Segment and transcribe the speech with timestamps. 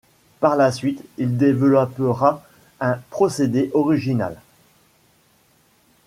[0.39, 2.41] Par la suite il développera
[2.79, 4.39] un procédé original.